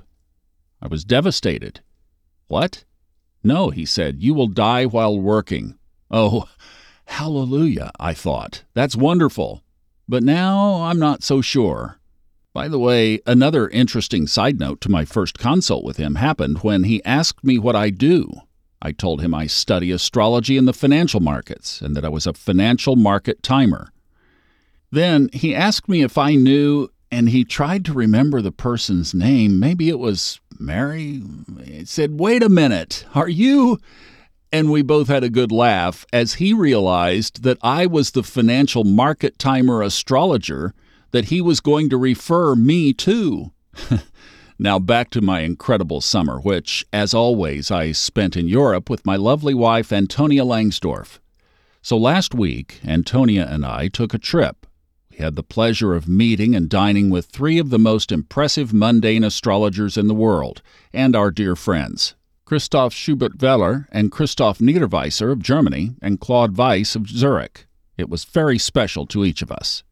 I 0.81 0.87
was 0.87 1.03
devastated. 1.03 1.81
What? 2.47 2.85
No, 3.43 3.71
he 3.71 3.85
said, 3.85 4.23
you 4.23 4.33
will 4.33 4.47
die 4.47 4.85
while 4.85 5.19
working. 5.19 5.77
Oh, 6.11 6.47
hallelujah, 7.05 7.91
I 7.99 8.13
thought. 8.13 8.63
That's 8.73 8.95
wonderful. 8.95 9.63
But 10.07 10.23
now 10.23 10.83
I'm 10.83 10.99
not 10.99 11.23
so 11.23 11.41
sure. 11.41 11.99
By 12.53 12.67
the 12.67 12.79
way, 12.79 13.19
another 13.25 13.67
interesting 13.67 14.27
side 14.27 14.59
note 14.59 14.79
to 14.81 14.89
my 14.89 15.03
first 15.03 15.37
consult 15.37 15.83
with 15.83 15.97
him 15.97 16.15
happened 16.15 16.59
when 16.59 16.83
he 16.83 17.03
asked 17.03 17.43
me 17.43 17.57
what 17.57 17.75
I 17.75 17.89
do. 17.89 18.31
I 18.81 18.91
told 18.91 19.21
him 19.21 19.33
I 19.33 19.47
study 19.47 19.91
astrology 19.91 20.57
in 20.57 20.65
the 20.65 20.73
financial 20.73 21.19
markets 21.19 21.81
and 21.81 21.95
that 21.95 22.05
I 22.05 22.09
was 22.09 22.27
a 22.27 22.33
financial 22.33 22.95
market 22.95 23.41
timer. 23.41 23.91
Then 24.91 25.29
he 25.33 25.55
asked 25.55 25.89
me 25.89 26.03
if 26.03 26.17
I 26.17 26.35
knew, 26.35 26.89
and 27.11 27.29
he 27.29 27.43
tried 27.43 27.83
to 27.85 27.93
remember 27.93 28.41
the 28.41 28.51
person's 28.51 29.13
name. 29.13 29.59
Maybe 29.59 29.89
it 29.89 29.99
was 29.99 30.39
Mary. 30.59 31.21
He 31.65 31.83
said, 31.85 32.19
Wait 32.19 32.43
a 32.43 32.49
minute, 32.49 33.05
are 33.13 33.27
you? 33.27 33.79
And 34.55 34.71
we 34.71 34.83
both 34.83 35.09
had 35.09 35.21
a 35.21 35.29
good 35.29 35.51
laugh 35.51 36.05
as 36.13 36.35
he 36.35 36.53
realized 36.53 37.43
that 37.43 37.57
I 37.61 37.85
was 37.85 38.11
the 38.11 38.23
financial 38.23 38.85
market 38.85 39.37
timer 39.37 39.81
astrologer 39.81 40.73
that 41.11 41.25
he 41.25 41.41
was 41.41 41.59
going 41.59 41.89
to 41.89 41.97
refer 41.97 42.55
me 42.55 42.93
to. 42.93 43.51
now 44.57 44.79
back 44.79 45.09
to 45.09 45.19
my 45.19 45.41
incredible 45.41 45.99
summer, 45.99 46.39
which, 46.39 46.85
as 46.93 47.13
always, 47.13 47.69
I 47.69 47.91
spent 47.91 48.37
in 48.37 48.47
Europe 48.47 48.89
with 48.89 49.05
my 49.05 49.17
lovely 49.17 49.53
wife, 49.53 49.91
Antonia 49.91 50.45
Langsdorff. 50.45 51.19
So 51.81 51.97
last 51.97 52.33
week, 52.33 52.79
Antonia 52.87 53.45
and 53.51 53.65
I 53.65 53.89
took 53.89 54.13
a 54.13 54.17
trip. 54.17 54.65
We 55.11 55.17
had 55.17 55.35
the 55.35 55.43
pleasure 55.43 55.93
of 55.93 56.07
meeting 56.07 56.55
and 56.55 56.69
dining 56.69 57.09
with 57.09 57.25
three 57.25 57.57
of 57.57 57.71
the 57.71 57.77
most 57.77 58.09
impressive 58.09 58.73
mundane 58.73 59.25
astrologers 59.25 59.97
in 59.97 60.07
the 60.07 60.13
world, 60.13 60.61
and 60.93 61.13
our 61.13 61.29
dear 61.29 61.57
friends. 61.57 62.15
Christoph 62.45 62.93
Schubert 62.93 63.41
Weller 63.41 63.87
and 63.91 64.11
Christoph 64.11 64.59
Niederwieser 64.59 65.31
of 65.31 65.41
Germany 65.41 65.95
and 65.99 66.19
Claude 66.19 66.55
Weiss 66.55 66.95
of 66.95 67.09
Zurich. 67.09 67.65
It 67.97 68.07
was 68.07 68.23
very 68.23 68.59
special 68.59 69.07
to 69.07 69.25
each 69.25 69.41
of 69.41 69.51
us. 69.51 69.83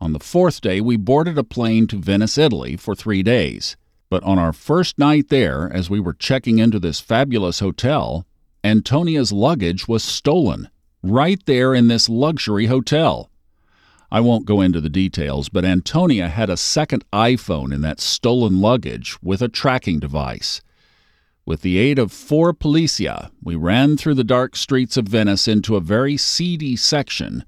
On 0.00 0.12
the 0.12 0.20
fourth 0.20 0.60
day, 0.60 0.80
we 0.80 0.96
boarded 0.96 1.36
a 1.36 1.42
plane 1.42 1.88
to 1.88 1.96
Venice, 1.96 2.38
Italy 2.38 2.76
for 2.76 2.94
three 2.94 3.24
days. 3.24 3.76
But 4.08 4.22
on 4.22 4.38
our 4.38 4.52
first 4.52 5.00
night 5.00 5.30
there, 5.30 5.68
as 5.74 5.90
we 5.90 5.98
were 5.98 6.12
checking 6.12 6.60
into 6.60 6.78
this 6.78 7.00
fabulous 7.00 7.58
hotel, 7.58 8.24
Antonia's 8.62 9.32
luggage 9.32 9.88
was 9.88 10.04
stolen, 10.04 10.68
right 11.02 11.44
there 11.46 11.74
in 11.74 11.88
this 11.88 12.08
luxury 12.08 12.66
hotel. 12.66 13.32
I 14.12 14.20
won't 14.20 14.46
go 14.46 14.60
into 14.60 14.80
the 14.80 14.88
details, 14.88 15.48
but 15.48 15.64
Antonia 15.64 16.28
had 16.28 16.50
a 16.50 16.56
second 16.56 17.04
iPhone 17.12 17.74
in 17.74 17.80
that 17.80 17.98
stolen 17.98 18.60
luggage 18.60 19.20
with 19.20 19.42
a 19.42 19.48
tracking 19.48 19.98
device. 19.98 20.60
With 21.46 21.62
the 21.62 21.78
aid 21.78 21.98
of 21.98 22.12
four 22.12 22.52
policia, 22.52 23.30
we 23.42 23.56
ran 23.56 23.96
through 23.96 24.14
the 24.14 24.24
dark 24.24 24.56
streets 24.56 24.96
of 24.96 25.08
Venice 25.08 25.48
into 25.48 25.76
a 25.76 25.80
very 25.80 26.16
seedy 26.16 26.76
section 26.76 27.44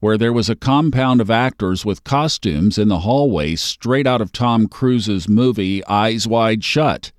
where 0.00 0.16
there 0.16 0.32
was 0.32 0.48
a 0.48 0.56
compound 0.56 1.20
of 1.20 1.30
actors 1.30 1.84
with 1.84 2.04
costumes 2.04 2.78
in 2.78 2.88
the 2.88 3.00
hallway 3.00 3.54
straight 3.54 4.06
out 4.06 4.20
of 4.20 4.32
Tom 4.32 4.66
Cruise's 4.66 5.28
movie 5.28 5.84
Eyes 5.86 6.26
Wide 6.26 6.64
Shut. 6.64 7.12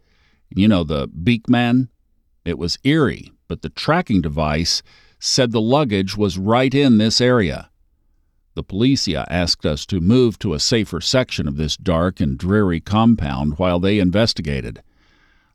You 0.49 0.67
know, 0.67 0.83
the 0.83 1.07
Beak 1.07 1.47
Man? 1.47 1.89
It 2.43 2.57
was 2.57 2.79
eerie, 2.83 3.31
but 3.47 3.61
the 3.61 3.69
tracking 3.69 4.21
device 4.21 4.81
said 5.19 5.51
the 5.51 5.61
luggage 5.61 6.17
was 6.17 6.39
right 6.39 6.73
in 6.73 6.97
this 6.97 7.21
area. 7.21 7.69
The 8.55 8.63
policia 8.63 9.25
asked 9.29 9.65
us 9.65 9.85
to 9.85 10.01
move 10.01 10.39
to 10.39 10.53
a 10.53 10.59
safer 10.59 10.99
section 10.99 11.47
of 11.47 11.57
this 11.57 11.77
dark 11.77 12.19
and 12.19 12.37
dreary 12.37 12.79
compound 12.81 13.59
while 13.59 13.79
they 13.79 13.99
investigated. 13.99 14.81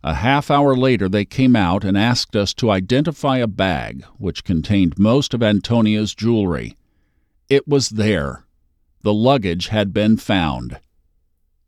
A 0.07 0.15
half 0.15 0.53
hour 0.53 0.77
later, 0.77 1.09
they 1.09 1.25
came 1.25 1.57
out 1.57 1.83
and 1.83 1.99
asked 1.99 2.37
us 2.37 2.55
to 2.55 2.71
identify 2.71 3.39
a 3.39 3.49
bag 3.49 4.05
which 4.19 4.45
contained 4.45 5.01
most 5.01 5.35
of 5.35 5.43
Antonia's 5.43 6.15
jewelry. 6.15 6.77
It 7.49 7.67
was 7.67 7.89
there. 7.89 8.45
The 9.03 9.13
luggage 9.13 9.67
had 9.67 9.93
been 9.93 10.17
found. 10.17 10.79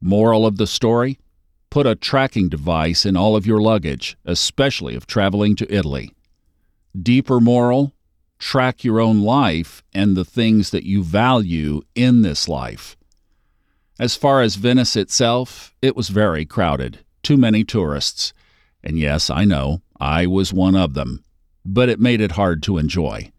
Moral 0.00 0.47
of 0.47 0.57
the 0.57 0.68
story? 0.68 1.18
Put 1.68 1.85
a 1.85 1.97
tracking 1.97 2.49
device 2.49 3.04
in 3.04 3.16
all 3.16 3.35
of 3.35 3.45
your 3.45 3.61
luggage, 3.61 4.16
especially 4.25 4.95
if 4.95 5.04
traveling 5.04 5.57
to 5.57 5.75
Italy. 5.75 6.14
Deeper 6.97 7.40
moral? 7.40 7.92
Track 8.38 8.85
your 8.85 9.00
own 9.00 9.21
life 9.21 9.83
and 9.92 10.16
the 10.16 10.25
things 10.25 10.71
that 10.71 10.85
you 10.85 11.02
value 11.02 11.83
in 11.97 12.23
this 12.23 12.49
life. 12.49 12.97
As 13.99 14.14
far 14.14 14.42
as 14.42 14.54
Venice 14.54 14.95
itself, 14.95 15.75
it 15.83 15.97
was 15.97 16.09
very 16.09 16.47
crowded, 16.47 17.00
too 17.23 17.37
many 17.37 17.65
tourists. 17.65 18.33
And 18.83 18.99
yes, 18.99 19.31
I 19.31 19.45
know, 19.45 19.83
I 20.01 20.27
was 20.27 20.53
one 20.53 20.77
of 20.77 20.95
them, 20.95 21.25
but 21.65 21.89
it 21.89 22.01
made 22.01 22.21
it 22.21 22.33
hard 22.33 22.63
to 22.65 22.79
enjoy. 22.79 23.33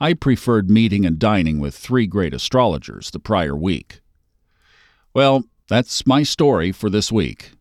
I 0.00 0.14
preferred 0.14 0.70
meeting 0.70 1.04
and 1.04 1.18
dining 1.18 1.60
with 1.60 1.74
three 1.74 2.06
great 2.06 2.32
astrologers 2.32 3.10
the 3.10 3.18
prior 3.18 3.54
week. 3.54 4.00
Well, 5.12 5.44
that's 5.68 6.06
my 6.06 6.22
story 6.22 6.72
for 6.72 6.88
this 6.88 7.12
week. 7.12 7.52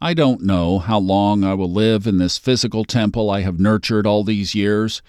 I 0.00 0.12
don't 0.12 0.42
know 0.42 0.78
how 0.78 0.98
long 0.98 1.42
I 1.42 1.54
will 1.54 1.70
live 1.70 2.06
in 2.06 2.18
this 2.18 2.36
physical 2.36 2.84
temple 2.84 3.30
I 3.30 3.40
have 3.40 3.58
nurtured 3.58 4.06
all 4.06 4.24
these 4.24 4.54
years, 4.54 5.00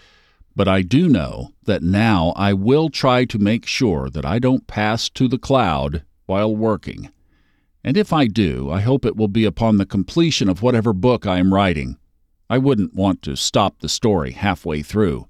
but 0.56 0.68
I 0.68 0.82
do 0.82 1.10
know 1.10 1.52
that 1.66 1.84
now 1.84 2.34
I 2.36 2.54
will 2.54 2.90
try 2.90 3.26
to 3.26 3.38
make 3.38 3.66
sure 3.66 4.10
that 4.10 4.26
I 4.26 4.40
don't 4.40 4.66
pass 4.66 5.10
to 5.10 5.28
the 5.28 5.38
cloud 5.38 6.04
while 6.26 6.56
working. 6.56 7.12
And 7.88 7.96
if 7.96 8.12
I 8.12 8.28
do, 8.28 8.70
I 8.70 8.82
hope 8.82 9.06
it 9.06 9.16
will 9.16 9.30
be 9.30 9.46
upon 9.46 9.78
the 9.78 9.86
completion 9.86 10.50
of 10.50 10.62
whatever 10.62 10.92
book 10.92 11.26
I 11.26 11.38
am 11.38 11.54
writing. 11.54 11.98
I 12.50 12.58
wouldn't 12.58 12.94
want 12.94 13.22
to 13.22 13.38
stop 13.38 13.80
the 13.80 13.88
story 13.88 14.34
halfway 14.34 14.84
through. 14.84 15.30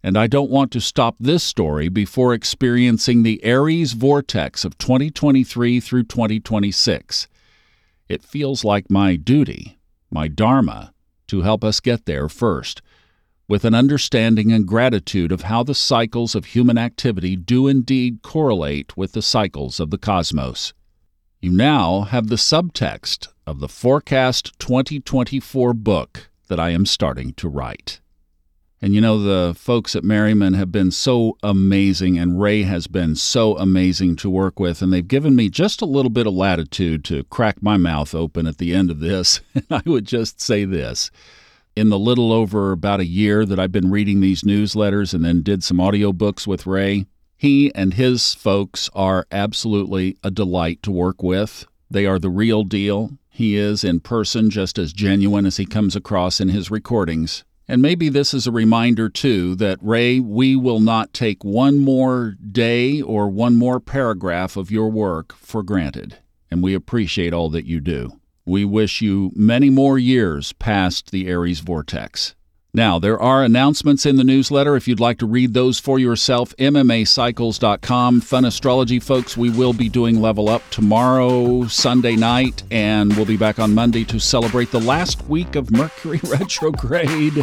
And 0.00 0.16
I 0.16 0.28
don't 0.28 0.52
want 0.52 0.70
to 0.70 0.80
stop 0.80 1.16
this 1.18 1.42
story 1.42 1.88
before 1.88 2.32
experiencing 2.32 3.24
the 3.24 3.42
Aries 3.42 3.94
vortex 3.94 4.64
of 4.64 4.78
2023 4.78 5.80
through 5.80 6.04
2026. 6.04 7.26
It 8.08 8.22
feels 8.22 8.62
like 8.62 8.88
my 8.88 9.16
duty, 9.16 9.80
my 10.12 10.28
dharma, 10.28 10.94
to 11.26 11.42
help 11.42 11.64
us 11.64 11.80
get 11.80 12.06
there 12.06 12.28
first, 12.28 12.82
with 13.48 13.64
an 13.64 13.74
understanding 13.74 14.52
and 14.52 14.64
gratitude 14.64 15.32
of 15.32 15.42
how 15.42 15.64
the 15.64 15.74
cycles 15.74 16.36
of 16.36 16.44
human 16.44 16.78
activity 16.78 17.34
do 17.34 17.66
indeed 17.66 18.22
correlate 18.22 18.96
with 18.96 19.10
the 19.10 19.22
cycles 19.22 19.80
of 19.80 19.90
the 19.90 19.98
cosmos. 19.98 20.72
You 21.42 21.50
now 21.50 22.02
have 22.02 22.26
the 22.26 22.36
subtext 22.36 23.28
of 23.46 23.60
the 23.60 23.68
Forecast 23.68 24.58
2024 24.58 25.72
book 25.72 26.28
that 26.48 26.60
I 26.60 26.68
am 26.68 26.84
starting 26.84 27.32
to 27.34 27.48
write. 27.48 28.00
And 28.82 28.94
you 28.94 29.00
know, 29.00 29.18
the 29.18 29.54
folks 29.54 29.96
at 29.96 30.04
Merriman 30.04 30.52
have 30.52 30.70
been 30.70 30.90
so 30.90 31.38
amazing, 31.42 32.18
and 32.18 32.38
Ray 32.38 32.64
has 32.64 32.86
been 32.88 33.16
so 33.16 33.56
amazing 33.56 34.16
to 34.16 34.28
work 34.28 34.60
with. 34.60 34.82
And 34.82 34.92
they've 34.92 35.08
given 35.08 35.34
me 35.34 35.48
just 35.48 35.80
a 35.80 35.86
little 35.86 36.10
bit 36.10 36.26
of 36.26 36.34
latitude 36.34 37.06
to 37.06 37.24
crack 37.24 37.62
my 37.62 37.78
mouth 37.78 38.14
open 38.14 38.46
at 38.46 38.58
the 38.58 38.74
end 38.74 38.90
of 38.90 39.00
this. 39.00 39.40
And 39.54 39.64
I 39.70 39.80
would 39.86 40.04
just 40.04 40.42
say 40.42 40.66
this 40.66 41.10
in 41.74 41.88
the 41.88 41.98
little 41.98 42.34
over 42.34 42.70
about 42.70 43.00
a 43.00 43.06
year 43.06 43.46
that 43.46 43.58
I've 43.58 43.72
been 43.72 43.90
reading 43.90 44.20
these 44.20 44.42
newsletters 44.42 45.14
and 45.14 45.24
then 45.24 45.40
did 45.40 45.64
some 45.64 45.78
audiobooks 45.78 46.46
with 46.46 46.66
Ray, 46.66 47.06
he 47.40 47.74
and 47.74 47.94
his 47.94 48.34
folks 48.34 48.90
are 48.92 49.26
absolutely 49.32 50.18
a 50.22 50.30
delight 50.30 50.82
to 50.82 50.90
work 50.90 51.22
with. 51.22 51.64
They 51.90 52.04
are 52.04 52.18
the 52.18 52.28
real 52.28 52.64
deal. 52.64 53.12
He 53.30 53.56
is 53.56 53.82
in 53.82 54.00
person 54.00 54.50
just 54.50 54.78
as 54.78 54.92
genuine 54.92 55.46
as 55.46 55.56
he 55.56 55.64
comes 55.64 55.96
across 55.96 56.38
in 56.38 56.50
his 56.50 56.70
recordings. 56.70 57.42
And 57.66 57.80
maybe 57.80 58.10
this 58.10 58.34
is 58.34 58.46
a 58.46 58.52
reminder, 58.52 59.08
too, 59.08 59.54
that 59.54 59.78
Ray, 59.80 60.20
we 60.20 60.54
will 60.54 60.80
not 60.80 61.14
take 61.14 61.42
one 61.42 61.78
more 61.78 62.36
day 62.52 63.00
or 63.00 63.30
one 63.30 63.56
more 63.56 63.80
paragraph 63.80 64.58
of 64.58 64.70
your 64.70 64.90
work 64.90 65.34
for 65.36 65.62
granted. 65.62 66.18
And 66.50 66.62
we 66.62 66.74
appreciate 66.74 67.32
all 67.32 67.48
that 67.48 67.64
you 67.64 67.80
do. 67.80 68.20
We 68.44 68.66
wish 68.66 69.00
you 69.00 69.32
many 69.34 69.70
more 69.70 69.98
years 69.98 70.52
past 70.52 71.10
the 71.10 71.26
Aries 71.26 71.60
vortex. 71.60 72.34
Now, 72.72 72.98
there 73.00 73.20
are 73.20 73.42
announcements 73.42 74.06
in 74.06 74.16
the 74.16 74.24
newsletter 74.24 74.76
if 74.76 74.86
you'd 74.86 75.00
like 75.00 75.18
to 75.18 75.26
read 75.26 75.54
those 75.54 75.80
for 75.80 75.98
yourself. 75.98 76.54
MMAcycles.com. 76.56 78.20
Fun 78.20 78.44
astrology, 78.44 79.00
folks. 79.00 79.36
We 79.36 79.50
will 79.50 79.72
be 79.72 79.88
doing 79.88 80.20
Level 80.20 80.48
Up 80.48 80.62
tomorrow, 80.70 81.66
Sunday 81.66 82.14
night, 82.14 82.62
and 82.70 83.14
we'll 83.16 83.26
be 83.26 83.36
back 83.36 83.58
on 83.58 83.74
Monday 83.74 84.04
to 84.04 84.20
celebrate 84.20 84.70
the 84.70 84.80
last 84.80 85.26
week 85.26 85.56
of 85.56 85.70
Mercury 85.70 86.20
retrograde 86.24 87.42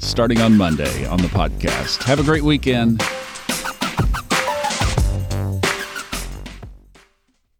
starting 0.00 0.40
on 0.40 0.56
Monday 0.56 1.06
on 1.06 1.18
the 1.18 1.28
podcast. 1.28 2.02
Have 2.04 2.20
a 2.20 2.24
great 2.24 2.42
weekend. 2.42 3.02